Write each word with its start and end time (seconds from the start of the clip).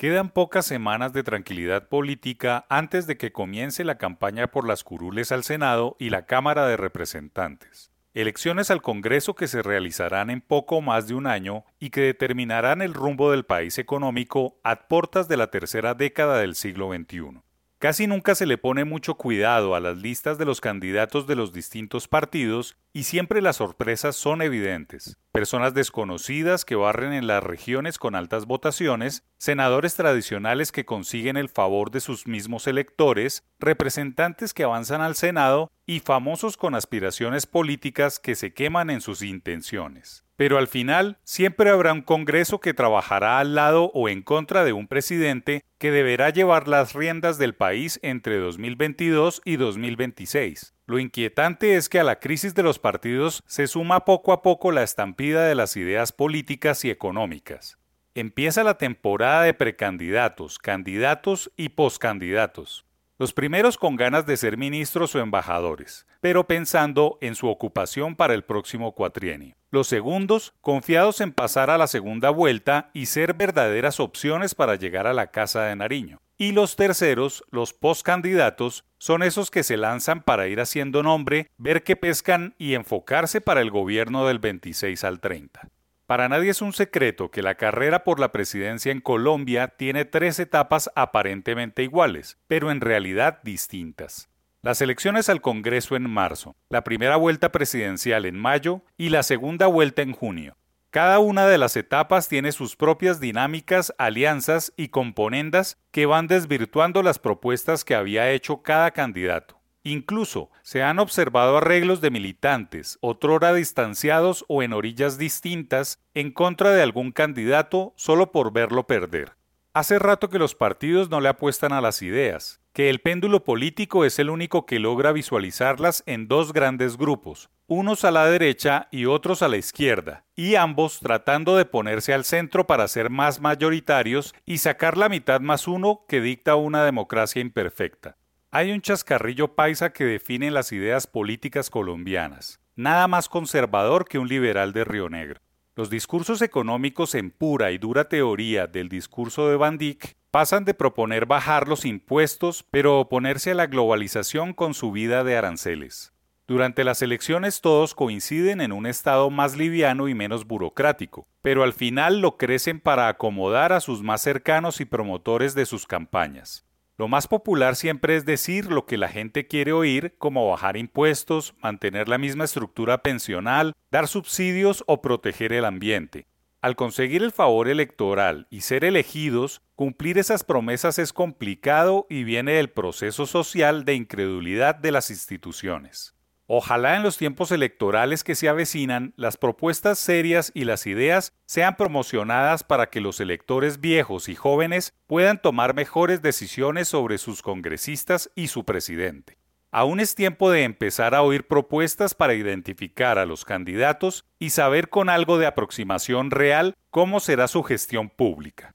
Quedan 0.00 0.30
pocas 0.30 0.64
semanas 0.64 1.12
de 1.12 1.22
tranquilidad 1.22 1.90
política 1.90 2.64
antes 2.70 3.06
de 3.06 3.18
que 3.18 3.32
comience 3.32 3.84
la 3.84 3.98
campaña 3.98 4.46
por 4.46 4.66
las 4.66 4.82
curules 4.82 5.30
al 5.30 5.44
Senado 5.44 5.94
y 5.98 6.08
la 6.08 6.24
Cámara 6.24 6.66
de 6.66 6.78
Representantes. 6.78 7.90
Elecciones 8.14 8.70
al 8.70 8.80
Congreso 8.80 9.34
que 9.34 9.46
se 9.46 9.60
realizarán 9.60 10.30
en 10.30 10.40
poco 10.40 10.80
más 10.80 11.06
de 11.06 11.12
un 11.12 11.26
año 11.26 11.66
y 11.78 11.90
que 11.90 12.00
determinarán 12.00 12.80
el 12.80 12.94
rumbo 12.94 13.30
del 13.30 13.44
país 13.44 13.76
económico 13.76 14.58
a 14.64 14.88
portas 14.88 15.28
de 15.28 15.36
la 15.36 15.50
tercera 15.50 15.92
década 15.92 16.38
del 16.38 16.54
siglo 16.54 16.90
XXI. 16.90 17.42
Casi 17.78 18.06
nunca 18.06 18.34
se 18.34 18.46
le 18.46 18.56
pone 18.56 18.86
mucho 18.86 19.16
cuidado 19.16 19.74
a 19.74 19.80
las 19.80 19.98
listas 19.98 20.38
de 20.38 20.46
los 20.46 20.62
candidatos 20.62 21.26
de 21.26 21.36
los 21.36 21.52
distintos 21.52 22.08
partidos 22.08 22.78
y 22.92 23.04
siempre 23.04 23.40
las 23.40 23.56
sorpresas 23.56 24.16
son 24.16 24.42
evidentes. 24.42 25.16
Personas 25.32 25.74
desconocidas 25.74 26.64
que 26.64 26.74
barren 26.74 27.12
en 27.12 27.26
las 27.28 27.42
regiones 27.42 27.98
con 27.98 28.16
altas 28.16 28.46
votaciones, 28.46 29.22
senadores 29.38 29.94
tradicionales 29.94 30.72
que 30.72 30.84
consiguen 30.84 31.36
el 31.36 31.48
favor 31.48 31.90
de 31.92 32.00
sus 32.00 32.26
mismos 32.26 32.66
electores, 32.66 33.44
representantes 33.60 34.52
que 34.54 34.64
avanzan 34.64 35.02
al 35.02 35.14
Senado 35.14 35.70
y 35.86 36.00
famosos 36.00 36.56
con 36.56 36.74
aspiraciones 36.74 37.46
políticas 37.46 38.18
que 38.18 38.34
se 38.34 38.52
queman 38.52 38.90
en 38.90 39.00
sus 39.00 39.22
intenciones. 39.22 40.24
Pero 40.36 40.58
al 40.58 40.68
final 40.68 41.18
siempre 41.22 41.70
habrá 41.70 41.92
un 41.92 42.02
Congreso 42.02 42.60
que 42.60 42.74
trabajará 42.74 43.38
al 43.38 43.54
lado 43.54 43.90
o 43.92 44.08
en 44.08 44.22
contra 44.22 44.64
de 44.64 44.72
un 44.72 44.88
presidente 44.88 45.62
que 45.78 45.90
deberá 45.90 46.30
llevar 46.30 46.66
las 46.66 46.94
riendas 46.94 47.38
del 47.38 47.54
país 47.54 48.00
entre 48.02 48.38
2022 48.38 49.42
y 49.44 49.56
2026. 49.56 50.74
Lo 50.90 50.98
inquietante 50.98 51.76
es 51.76 51.88
que 51.88 52.00
a 52.00 52.02
la 52.02 52.18
crisis 52.18 52.52
de 52.56 52.64
los 52.64 52.80
partidos 52.80 53.44
se 53.46 53.68
suma 53.68 54.04
poco 54.04 54.32
a 54.32 54.42
poco 54.42 54.72
la 54.72 54.82
estampida 54.82 55.46
de 55.46 55.54
las 55.54 55.76
ideas 55.76 56.10
políticas 56.10 56.84
y 56.84 56.90
económicas. 56.90 57.78
Empieza 58.16 58.64
la 58.64 58.76
temporada 58.76 59.44
de 59.44 59.54
precandidatos, 59.54 60.58
candidatos 60.58 61.52
y 61.56 61.68
poscandidatos. 61.68 62.89
Los 63.20 63.34
primeros 63.34 63.76
con 63.76 63.96
ganas 63.96 64.24
de 64.24 64.38
ser 64.38 64.56
ministros 64.56 65.14
o 65.14 65.20
embajadores, 65.20 66.06
pero 66.22 66.46
pensando 66.46 67.18
en 67.20 67.34
su 67.34 67.48
ocupación 67.48 68.16
para 68.16 68.32
el 68.32 68.44
próximo 68.44 68.94
cuatrienio. 68.94 69.56
Los 69.70 69.88
segundos, 69.88 70.54
confiados 70.62 71.20
en 71.20 71.32
pasar 71.32 71.68
a 71.68 71.76
la 71.76 71.86
segunda 71.86 72.30
vuelta 72.30 72.90
y 72.94 73.04
ser 73.04 73.34
verdaderas 73.34 74.00
opciones 74.00 74.54
para 74.54 74.76
llegar 74.76 75.06
a 75.06 75.12
la 75.12 75.26
Casa 75.26 75.64
de 75.64 75.76
Nariño. 75.76 76.22
Y 76.38 76.52
los 76.52 76.76
terceros, 76.76 77.44
los 77.50 77.74
postcandidatos, 77.74 78.86
son 78.96 79.22
esos 79.22 79.50
que 79.50 79.64
se 79.64 79.76
lanzan 79.76 80.22
para 80.22 80.48
ir 80.48 80.58
haciendo 80.58 81.02
nombre, 81.02 81.50
ver 81.58 81.82
qué 81.82 81.96
pescan 81.96 82.54
y 82.56 82.72
enfocarse 82.72 83.42
para 83.42 83.60
el 83.60 83.70
gobierno 83.70 84.26
del 84.26 84.38
26 84.38 85.04
al 85.04 85.20
30. 85.20 85.68
Para 86.10 86.28
nadie 86.28 86.50
es 86.50 86.60
un 86.60 86.72
secreto 86.72 87.30
que 87.30 87.40
la 87.40 87.54
carrera 87.54 88.02
por 88.02 88.18
la 88.18 88.32
presidencia 88.32 88.90
en 88.90 89.00
Colombia 89.00 89.68
tiene 89.76 90.04
tres 90.04 90.40
etapas 90.40 90.90
aparentemente 90.96 91.84
iguales, 91.84 92.36
pero 92.48 92.72
en 92.72 92.80
realidad 92.80 93.38
distintas. 93.44 94.28
Las 94.60 94.80
elecciones 94.80 95.28
al 95.28 95.40
Congreso 95.40 95.94
en 95.94 96.10
marzo, 96.10 96.56
la 96.68 96.82
primera 96.82 97.14
vuelta 97.14 97.52
presidencial 97.52 98.24
en 98.26 98.36
mayo 98.36 98.82
y 98.98 99.10
la 99.10 99.22
segunda 99.22 99.68
vuelta 99.68 100.02
en 100.02 100.12
junio. 100.12 100.56
Cada 100.90 101.20
una 101.20 101.46
de 101.46 101.58
las 101.58 101.76
etapas 101.76 102.26
tiene 102.26 102.50
sus 102.50 102.74
propias 102.74 103.20
dinámicas, 103.20 103.94
alianzas 103.96 104.72
y 104.76 104.88
componendas 104.88 105.78
que 105.92 106.06
van 106.06 106.26
desvirtuando 106.26 107.04
las 107.04 107.20
propuestas 107.20 107.84
que 107.84 107.94
había 107.94 108.32
hecho 108.32 108.62
cada 108.62 108.90
candidato. 108.90 109.59
Incluso 109.82 110.50
se 110.62 110.82
han 110.82 110.98
observado 110.98 111.56
arreglos 111.56 112.00
de 112.00 112.10
militantes, 112.10 112.98
otrora 113.00 113.54
distanciados 113.54 114.44
o 114.48 114.62
en 114.62 114.74
orillas 114.74 115.16
distintas, 115.16 116.00
en 116.12 116.32
contra 116.32 116.70
de 116.72 116.82
algún 116.82 117.12
candidato 117.12 117.94
solo 117.96 118.30
por 118.30 118.52
verlo 118.52 118.86
perder. 118.86 119.36
Hace 119.72 119.98
rato 119.98 120.28
que 120.28 120.38
los 120.38 120.54
partidos 120.54 121.10
no 121.10 121.20
le 121.20 121.28
apuestan 121.28 121.72
a 121.72 121.80
las 121.80 122.02
ideas, 122.02 122.60
que 122.72 122.90
el 122.90 123.00
péndulo 123.00 123.44
político 123.44 124.04
es 124.04 124.18
el 124.18 124.28
único 124.28 124.66
que 124.66 124.80
logra 124.80 125.12
visualizarlas 125.12 126.02
en 126.06 126.28
dos 126.28 126.52
grandes 126.52 126.96
grupos, 126.96 127.50
unos 127.66 128.04
a 128.04 128.10
la 128.10 128.26
derecha 128.26 128.88
y 128.90 129.06
otros 129.06 129.42
a 129.42 129.48
la 129.48 129.56
izquierda, 129.56 130.24
y 130.34 130.56
ambos 130.56 130.98
tratando 131.00 131.56
de 131.56 131.64
ponerse 131.64 132.12
al 132.12 132.24
centro 132.24 132.66
para 132.66 132.86
ser 132.88 133.10
más 133.10 133.40
mayoritarios 133.40 134.34
y 134.44 134.58
sacar 134.58 134.98
la 134.98 135.08
mitad 135.08 135.40
más 135.40 135.68
uno 135.68 136.04
que 136.08 136.20
dicta 136.20 136.56
una 136.56 136.84
democracia 136.84 137.40
imperfecta. 137.40 138.16
Hay 138.52 138.72
un 138.72 138.80
chascarrillo 138.80 139.54
paisa 139.54 139.92
que 139.92 140.04
define 140.04 140.50
las 140.50 140.72
ideas 140.72 141.06
políticas 141.06 141.70
colombianas, 141.70 142.58
nada 142.74 143.06
más 143.06 143.28
conservador 143.28 144.08
que 144.08 144.18
un 144.18 144.26
liberal 144.26 144.72
de 144.72 144.82
Río 144.82 145.08
Negro. 145.08 145.40
Los 145.76 145.88
discursos 145.88 146.42
económicos 146.42 147.14
en 147.14 147.30
pura 147.30 147.70
y 147.70 147.78
dura 147.78 148.08
teoría 148.08 148.66
del 148.66 148.88
discurso 148.88 149.48
de 149.48 149.54
Van 149.54 149.78
Dyck 149.78 150.16
pasan 150.32 150.64
de 150.64 150.74
proponer 150.74 151.26
bajar 151.26 151.68
los 151.68 151.84
impuestos 151.84 152.64
pero 152.72 152.98
oponerse 152.98 153.52
a 153.52 153.54
la 153.54 153.68
globalización 153.68 154.52
con 154.52 154.74
subida 154.74 155.22
de 155.22 155.36
aranceles. 155.36 156.12
Durante 156.48 156.82
las 156.82 157.02
elecciones 157.02 157.60
todos 157.60 157.94
coinciden 157.94 158.60
en 158.60 158.72
un 158.72 158.86
estado 158.86 159.30
más 159.30 159.56
liviano 159.56 160.08
y 160.08 160.14
menos 160.14 160.44
burocrático, 160.44 161.28
pero 161.40 161.62
al 161.62 161.72
final 161.72 162.20
lo 162.20 162.36
crecen 162.36 162.80
para 162.80 163.06
acomodar 163.06 163.72
a 163.72 163.78
sus 163.78 164.02
más 164.02 164.22
cercanos 164.22 164.80
y 164.80 164.86
promotores 164.86 165.54
de 165.54 165.66
sus 165.66 165.86
campañas. 165.86 166.66
Lo 167.00 167.08
más 167.08 167.28
popular 167.28 167.76
siempre 167.76 168.14
es 168.14 168.26
decir 168.26 168.70
lo 168.70 168.84
que 168.84 168.98
la 168.98 169.08
gente 169.08 169.46
quiere 169.46 169.72
oír, 169.72 170.16
como 170.18 170.50
bajar 170.50 170.76
impuestos, 170.76 171.54
mantener 171.62 172.10
la 172.10 172.18
misma 172.18 172.44
estructura 172.44 172.98
pensional, 172.98 173.74
dar 173.90 174.06
subsidios 174.06 174.84
o 174.86 175.00
proteger 175.00 175.54
el 175.54 175.64
ambiente. 175.64 176.26
Al 176.60 176.76
conseguir 176.76 177.22
el 177.22 177.32
favor 177.32 177.68
electoral 177.68 178.48
y 178.50 178.60
ser 178.60 178.84
elegidos, 178.84 179.62
cumplir 179.76 180.18
esas 180.18 180.44
promesas 180.44 180.98
es 180.98 181.14
complicado 181.14 182.06
y 182.10 182.24
viene 182.24 182.60
el 182.60 182.68
proceso 182.68 183.24
social 183.24 183.86
de 183.86 183.94
incredulidad 183.94 184.74
de 184.74 184.92
las 184.92 185.08
instituciones. 185.08 186.14
Ojalá 186.52 186.96
en 186.96 187.04
los 187.04 187.16
tiempos 187.16 187.52
electorales 187.52 188.24
que 188.24 188.34
se 188.34 188.48
avecinan 188.48 189.14
las 189.14 189.36
propuestas 189.36 190.00
serias 190.00 190.50
y 190.52 190.64
las 190.64 190.84
ideas 190.88 191.32
sean 191.46 191.76
promocionadas 191.76 192.64
para 192.64 192.90
que 192.90 193.00
los 193.00 193.20
electores 193.20 193.80
viejos 193.80 194.28
y 194.28 194.34
jóvenes 194.34 194.92
puedan 195.06 195.40
tomar 195.40 195.74
mejores 195.74 196.22
decisiones 196.22 196.88
sobre 196.88 197.18
sus 197.18 197.42
congresistas 197.42 198.32
y 198.34 198.48
su 198.48 198.64
presidente. 198.64 199.38
Aún 199.70 200.00
es 200.00 200.16
tiempo 200.16 200.50
de 200.50 200.64
empezar 200.64 201.14
a 201.14 201.22
oír 201.22 201.46
propuestas 201.46 202.16
para 202.16 202.34
identificar 202.34 203.20
a 203.20 203.26
los 203.26 203.44
candidatos 203.44 204.24
y 204.40 204.50
saber 204.50 204.88
con 204.88 205.08
algo 205.08 205.38
de 205.38 205.46
aproximación 205.46 206.32
real 206.32 206.74
cómo 206.90 207.20
será 207.20 207.46
su 207.46 207.62
gestión 207.62 208.08
pública. 208.08 208.74